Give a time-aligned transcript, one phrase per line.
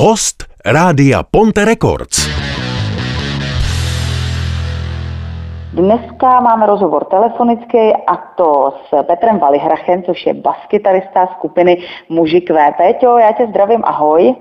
[0.00, 2.28] Host Rádia Ponte Records.
[5.72, 12.72] Dneska máme rozhovor telefonický a to s Petrem Valihrachem, což je baskytarista skupiny Muži Q.
[12.76, 14.34] Péťo, já tě zdravím, ahoj.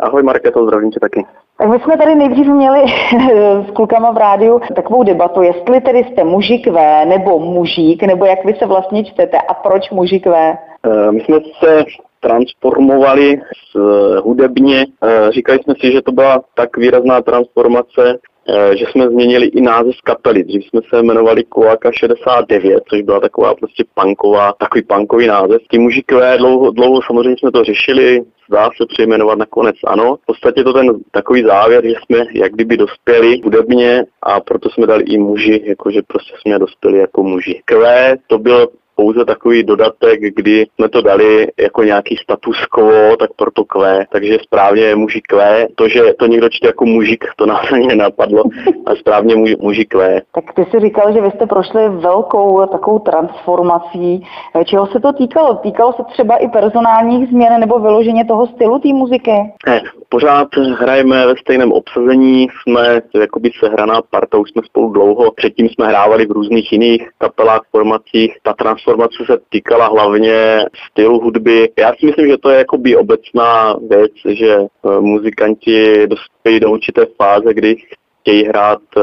[0.00, 1.26] Ahoj Marketo, zdravím tě taky.
[1.58, 2.80] Tak my jsme tady nejdřív měli
[3.68, 8.44] s klukama v rádiu takovou debatu, jestli tedy jste mužik V nebo mužík, nebo jak
[8.44, 10.34] vy se vlastně čtete a proč mužik V?
[10.34, 11.84] Eh, my jsme se
[12.22, 13.76] transformovali z
[14.22, 14.86] hudebně.
[15.04, 19.60] Eh, říkali jsme si, že to byla tak výrazná transformace, eh, že jsme změnili i
[19.60, 20.44] název kapely.
[20.44, 25.60] Dřív jsme se jmenovali Koaka 69, což byla taková prostě punková, takový punkový název.
[25.70, 26.02] Ti muži
[26.38, 28.20] dlouho, dlouho samozřejmě jsme to řešili,
[28.50, 30.16] dá se přejmenovat nakonec ano.
[30.16, 34.86] V podstatě to ten takový závěr, že jsme jak kdyby dospěli hudebně a proto jsme
[34.86, 37.62] dali i muži, jakože prostě jsme dospěli jako muži.
[37.64, 43.30] Kvé to byl pouze takový dodatek, kdy jsme to dali jako nějaký status quo, tak
[43.36, 45.66] proto kvé, takže správně je muži kvé.
[45.74, 48.42] To, že to někdo čte jako mužik, to nás ani nenapadlo,
[48.86, 50.20] a správně muži, muži kvé.
[50.34, 54.26] Tak ty jsi říkal, že vy jste prošli velkou takovou transformací.
[54.64, 55.54] Čeho se to týkalo?
[55.54, 59.32] Týkalo se třeba i personálních změn nebo vyloženě toho stylu té muziky?
[59.66, 59.82] Ne,
[60.12, 65.88] pořád hrajeme ve stejném obsazení, jsme jakoby sehraná parta, už jsme spolu dlouho, předtím jsme
[65.88, 68.36] hrávali v různých jiných kapelách, formacích.
[68.42, 71.70] Ta transformace se týkala hlavně stylu hudby.
[71.78, 77.06] Já si myslím, že to je jakoby obecná věc, že eh, muzikanti dospějí do určité
[77.18, 77.76] fáze, kdy
[78.22, 79.02] chtějí hrát uh,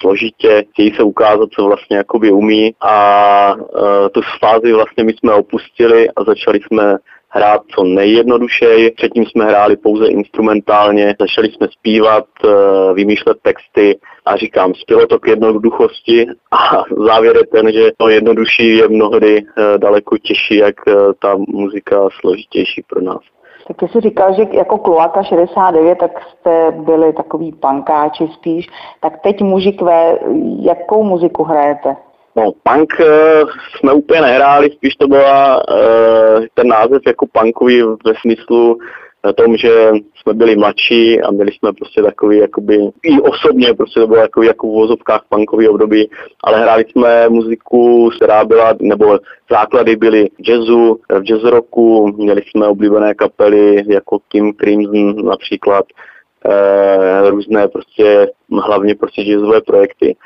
[0.00, 5.32] složitě, chtějí se ukázat, co vlastně jakoby umí a uh, tu fázi vlastně my jsme
[5.32, 6.96] opustili a začali jsme
[7.34, 8.90] hrát co nejjednodušeji.
[8.90, 12.48] Předtím jsme hráli pouze instrumentálně, začali jsme zpívat, eh,
[12.94, 18.76] vymýšlet texty a říkám, spělo to k jednoduchosti a závěr je ten, že to jednodušší
[18.76, 23.20] je mnohdy eh, daleko těžší, jak eh, ta muzika složitější pro nás.
[23.68, 28.66] Tak jsi říkal, že jako Kloaka 69, tak jste byli takový pankáči spíš.
[29.00, 30.18] Tak teď mužikvé,
[30.60, 31.96] jakou muziku hrajete?
[32.36, 38.12] No, punk uh, jsme úplně nehráli, spíš to byla uh, ten název jako punkový ve
[38.20, 38.78] smyslu
[39.36, 44.06] tom, že jsme byli mladší a měli jsme prostě takový, jakoby, i osobně prostě to
[44.06, 46.10] bylo jako, v vozovkách punkový období,
[46.44, 49.18] ale hráli jsme muziku, která byla, nebo
[49.50, 55.84] základy byly jazzu, v jazz rocku, měli jsme oblíbené kapely jako Kim Crimson například,
[56.44, 58.30] e, různé prostě,
[58.62, 60.16] hlavně prostě jazzové projekty.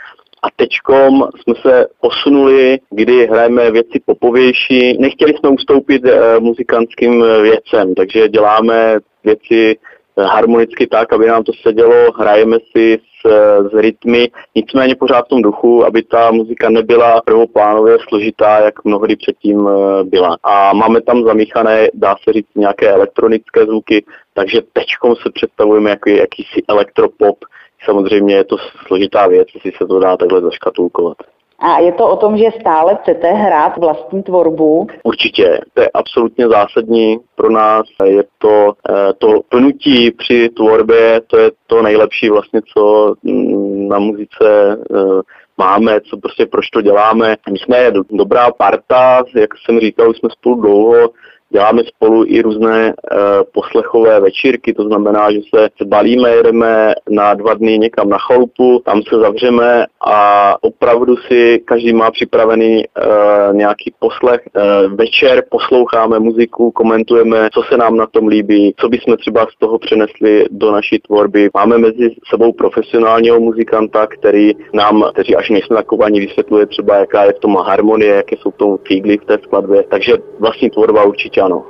[0.46, 4.98] A teďkom jsme se posunuli, kdy hrajeme věci popovější.
[4.98, 9.76] Nechtěli jsme ustoupit e, muzikantským věcem, takže děláme věci
[10.18, 13.30] eh, harmonicky tak, aby nám to sedělo, hrajeme si s,
[13.70, 19.16] s rytmy, nicméně pořád v tom duchu, aby ta muzika nebyla prvoplánově složitá, jak mnohdy
[19.16, 19.68] předtím
[20.02, 20.36] byla.
[20.42, 26.10] A máme tam zamíchané, dá se říct, nějaké elektronické zvuky, takže teďkom se představujeme jako
[26.10, 27.36] jakýsi elektropop,
[27.84, 28.56] samozřejmě je to
[28.86, 31.16] složitá věc, jestli se to dá takhle zaškatulkovat.
[31.58, 34.86] A je to o tom, že stále chcete hrát vlastní tvorbu?
[35.02, 37.86] Určitě, to je absolutně zásadní pro nás.
[38.04, 43.98] Je to eh, to plnutí při tvorbě, to je to nejlepší vlastně, co mm, na
[43.98, 45.22] muzice eh,
[45.58, 47.36] máme, co prostě proč to děláme.
[47.50, 51.10] My jsme dobrá parta, jak jsem říkal, jsme spolu dlouho,
[51.50, 53.18] Děláme spolu i různé uh,
[53.54, 59.02] poslechové večírky, to znamená, že se balíme, jedeme na dva dny někam na chalupu, tam
[59.02, 64.40] se zavřeme a opravdu si každý má připravený uh, nějaký poslech.
[64.56, 69.58] Uh, večer posloucháme muziku, komentujeme, co se nám na tom líbí, co bychom třeba z
[69.58, 71.48] toho přenesli do naší tvorby.
[71.54, 77.32] Máme mezi sebou profesionálního muzikanta, který nám, kteří až nejsme takování, vysvětluje třeba, jaká je
[77.32, 79.82] v tom harmonie, jaké jsou v tom fígly v té skladbě.
[79.82, 81.64] Takže vlastní tvorba určitě あの。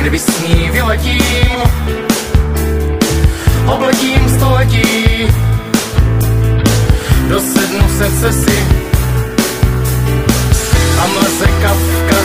[0.00, 1.58] kdyby s ní vyletím,
[3.66, 5.26] obletím století,
[7.28, 8.66] do sednu se si.
[10.96, 12.20] Tam leze kavka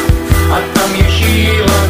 [0.52, 1.82] a tam je žíla.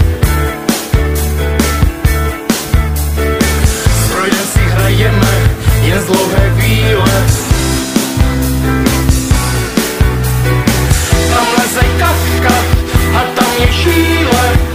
[3.95, 4.11] S
[4.53, 5.51] si hrajeme
[5.81, 7.25] jen z dlouhé víle.
[11.29, 11.85] Tam leze
[13.17, 14.74] a tam je žíle.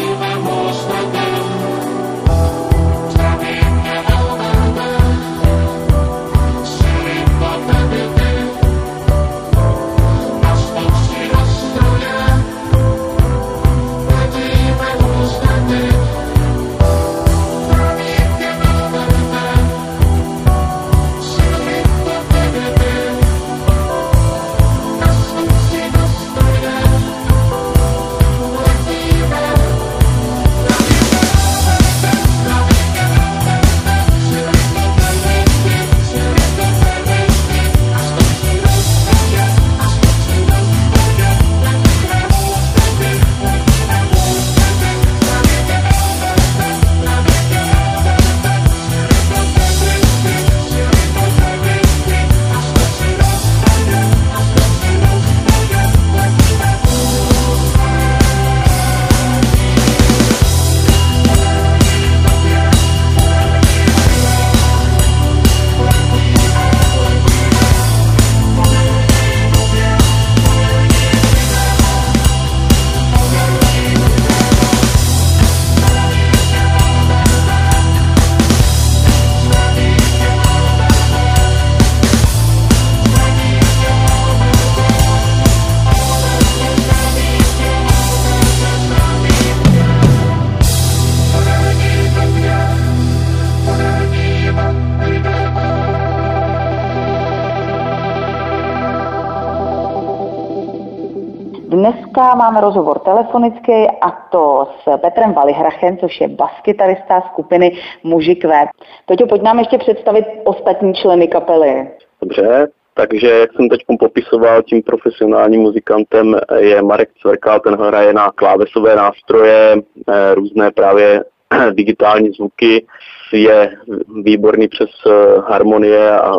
[102.11, 108.65] Dneska máme rozhovor telefonický a to s Petrem Valihrachem, což je baskytarista skupiny Muži Kvé.
[109.05, 111.87] Peťo, pojď nám ještě představit ostatní členy kapely.
[112.21, 118.31] Dobře, takže jak jsem teď popisoval, tím profesionálním muzikantem je Marek Cverkal, ten hraje na
[118.31, 119.75] klávesové nástroje,
[120.09, 121.23] eh, různé právě
[121.73, 122.85] digitální zvuky,
[123.33, 123.77] je
[124.23, 126.33] výborný přes eh, harmonie a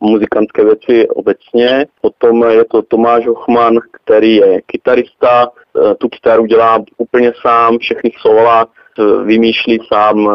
[0.00, 1.86] muzikantské věci obecně.
[2.00, 8.10] Potom je to Tomáš Hochman, který je kytarista, eh, tu kytaru dělá úplně sám, všechny
[8.20, 10.28] sola eh, vymýšlí sám.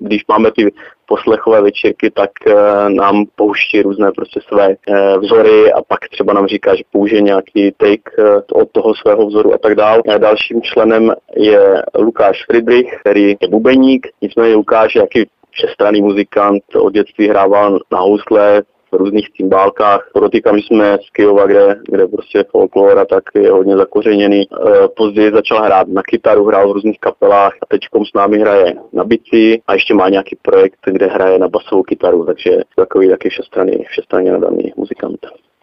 [0.00, 0.72] Když máme ty
[1.10, 2.30] poslechové večírky, tak
[2.88, 4.76] nám pouští různé prostě své
[5.18, 8.10] vzory a pak třeba nám říká, že použije nějaký take
[8.52, 10.02] od toho svého vzoru a tak dále.
[10.18, 16.92] Dalším členem je Lukáš Friedrich, který je bubeník, nicméně Lukáš je jaký všestranný muzikant, od
[16.92, 18.62] dětství hrával na housle,
[18.92, 20.10] v různých cymbálkách.
[20.12, 24.42] Podotýkám, že jsme z Kyjova, kde, kde prostě folklor a tak je hodně zakořeněný.
[24.42, 24.46] E,
[24.96, 29.04] později začal hrát na kytaru, hrál v různých kapelách a teď s námi hraje na
[29.04, 33.84] bici a ještě má nějaký projekt, kde hraje na basovou kytaru, takže takový taky všestranný,
[33.88, 35.09] všestranně nadaný muzikant.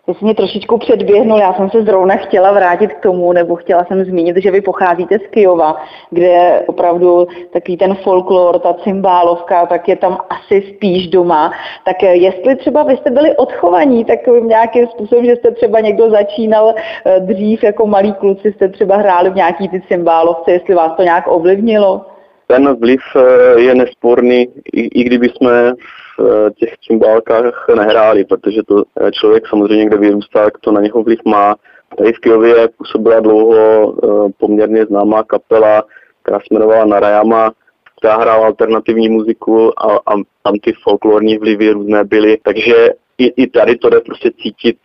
[0.08, 3.86] Ty jsi mě trošičku předběhnul, já jsem se zrovna chtěla vrátit k tomu, nebo chtěla
[3.86, 9.88] jsem zmínit, že vy pocházíte z Kyjova, kde opravdu takový ten folklor, ta cymbálovka, tak
[9.88, 11.52] je tam asi spíš doma.
[11.86, 16.74] Tak jestli třeba vy jste byli odchovaní takovým nějakým způsobem, že jste třeba někdo začínal
[16.78, 21.04] eh, dřív jako malí kluci, jste třeba hráli v nějaký ty cymbálovce, jestli vás to
[21.04, 22.06] nějak ovlivnilo?
[22.48, 25.74] Ten vliv eh, je nesporný, i, i kdyby jsme
[26.20, 31.04] eh, těch cymbálkách nehráli, protože to eh, člověk samozřejmě, kde vyrůstá, tak to na něho
[31.04, 31.56] vliv má.
[31.98, 33.94] Tady v Kijově působila dlouho
[34.38, 35.84] poměrně známá kapela,
[36.24, 37.52] která se jmenovala Narayama,
[37.98, 42.38] která hrála alternativní muziku a, a tam ty folklorní vlivy různé byly.
[42.44, 44.78] Takže i, i tady to jde prostě cítit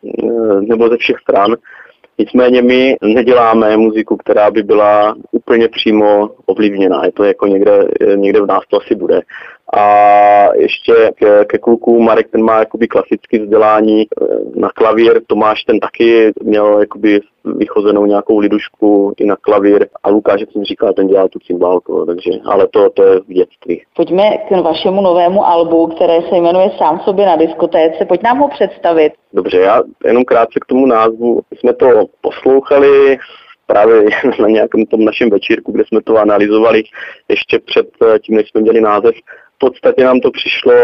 [0.61, 1.57] nebo ze všech stran.
[2.19, 7.05] Nicméně my neděláme muziku, která by byla úplně přímo ovlivněná.
[7.05, 9.21] Je to jako někde, někde v nás to asi bude.
[9.73, 15.65] A ještě ke, ke kluku Marek ten má jakoby klasické vzdělání eh, na klavír, Tomáš
[15.65, 20.93] ten taky měl jakoby vychozenou nějakou lidušku i na klavír a Lukáš, jak jsem říkal,
[20.93, 23.83] ten dělal tu cymbálku, takže, ale to, to je v dětství.
[23.97, 28.05] Pojďme k vašemu novému albu, které se jmenuje Sám sobě na diskotéce.
[28.05, 29.13] Pojď nám ho představit.
[29.33, 31.41] Dobře, já jenom krátce k tomu názvu.
[31.51, 31.87] My jsme to
[32.21, 33.19] poslouchali
[33.67, 34.03] právě
[34.41, 36.83] na nějakém tom našem večírku, kde jsme to analyzovali
[37.29, 37.87] ještě před
[38.21, 39.15] tím, než jsme měli název
[39.63, 40.75] podstatě nám to přišlo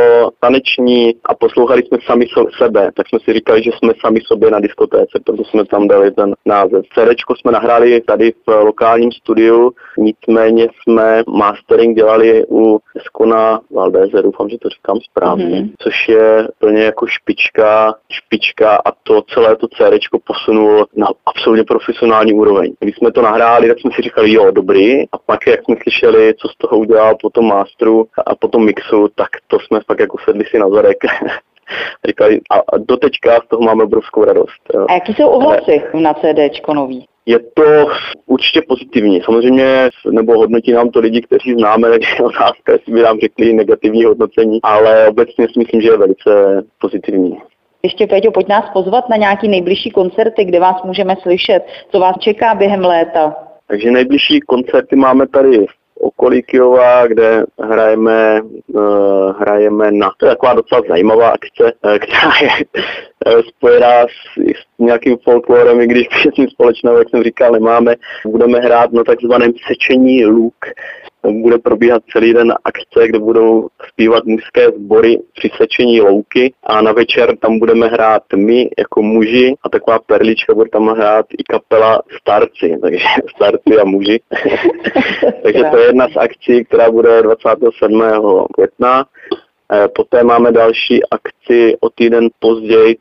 [0.40, 4.50] taneční a poslouchali jsme sami so, sebe, tak jsme si říkali, že jsme sami sobě
[4.50, 6.82] na diskotéce, proto jsme tam dali ten název.
[6.94, 14.48] CDčko jsme nahráli tady v lokálním studiu, nicméně jsme mastering dělali u Skona Valdéze, doufám,
[14.48, 15.70] že to říkám správně, mm-hmm.
[15.78, 22.32] což je plně jako špička, špička a to celé to CDčko posunulo na absolutně profesionální
[22.32, 22.72] úroveň.
[22.80, 26.34] Když jsme to nahráli, tak jsme si říkali, jo, dobrý, a pak jak jsme slyšeli,
[26.34, 30.44] co z toho udělal potom masteru a potom mixu, tak to jsme fakt jako sedli
[30.44, 30.98] si na zadek.
[32.06, 34.62] Říkali, a doteďka z toho máme obrovskou radost.
[34.88, 37.06] A jaký jsou ohlasy na CDčko nový?
[37.26, 37.86] Je to
[38.26, 39.20] určitě pozitivní.
[39.22, 43.52] Samozřejmě, nebo hodnotí nám to lidi, kteří známe, takže je otázka, jestli by nám řekli
[43.52, 47.38] negativní hodnocení, ale obecně si myslím, že je velice pozitivní.
[47.82, 51.60] Ještě, Péťo, pojď nás pozvat na nějaký nejbližší koncerty, kde vás můžeme slyšet,
[51.92, 53.36] co vás čeká během léta.
[53.66, 60.30] Takže nejbližší koncerty máme tady v okolí Kyjova, kde hrajeme, uh, hrajeme na, to je
[60.30, 66.08] taková docela zajímavá akce, uh, která je uh, spojená s, s nějakým folklorem, i když
[66.38, 67.94] nic společného, jak jsem říkal, nemáme.
[68.26, 70.56] Budeme hrát na takzvaném sečení luk,
[71.26, 76.92] bude probíhat celý den akce, kde budou zpívat mužské sbory při sečení louky a na
[76.92, 82.02] večer tam budeme hrát my jako muži a taková perlička bude tam hrát i kapela
[82.20, 83.06] starci, takže
[83.36, 84.20] starci a muži.
[85.42, 88.02] takže to je jedna z akcí, která bude 27.
[88.54, 89.06] května.
[89.72, 92.96] Eh, poté máme další akci o týden později,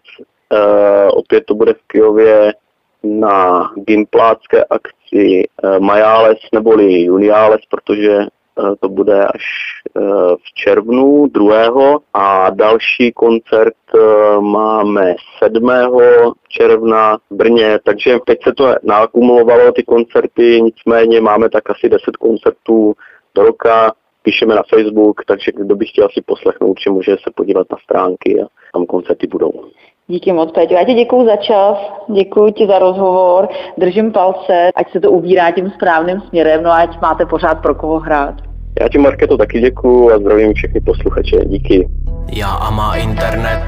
[0.53, 2.53] eh, opět to bude v Kijově
[3.04, 9.44] na Gimplácké akci eh, Majáles neboli Juniáles, protože eh, to bude až
[9.98, 10.01] eh,
[10.36, 11.98] v červnu 2.
[12.13, 13.74] a další koncert
[14.39, 15.70] máme 7.
[16.48, 22.18] června v Brně, takže teď se to naakumulovalo ty koncerty, nicméně máme tak asi 10
[22.18, 22.94] koncertů
[23.36, 23.94] do roka,
[24.27, 28.41] píšeme na Facebook, takže kdo by chtěl si poslechnout, určitě může se podívat na stránky
[28.41, 29.51] a tam koncerty budou.
[30.07, 30.74] Díky moc, Péťo.
[30.74, 31.77] Já ti děkuji za čas,
[32.13, 37.01] děkuji ti za rozhovor, držím palce, ať se to ubírá tím správným směrem, no ať
[37.01, 38.36] máte pořád pro koho hrát.
[38.81, 41.38] Já ti, Marketo, taky děkuji a zdravím všechny posluchače.
[41.46, 41.89] Díky.
[42.34, 43.65] Já a má internet.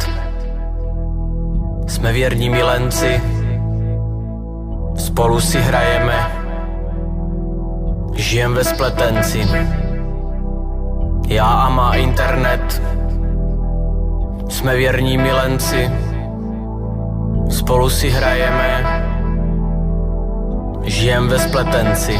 [1.87, 3.21] Jsme věrní milenci.
[4.95, 6.13] Spolu si hrajeme.
[8.15, 9.39] Žijem ve spletenci.
[11.29, 12.81] Já a má internet.
[14.49, 15.91] Jsme věrní milenci.
[17.49, 18.83] Spolu si hrajeme,
[20.83, 22.19] žijem ve spletenci.